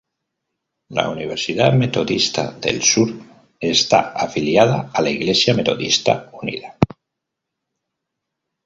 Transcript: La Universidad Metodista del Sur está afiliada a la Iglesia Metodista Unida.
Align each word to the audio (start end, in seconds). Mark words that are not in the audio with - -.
La 0.87 1.11
Universidad 1.11 1.73
Metodista 1.73 2.51
del 2.53 2.81
Sur 2.81 3.13
está 3.59 4.09
afiliada 4.13 4.89
a 4.91 4.99
la 5.03 5.11
Iglesia 5.11 5.53
Metodista 5.53 6.27
Unida. 6.41 6.75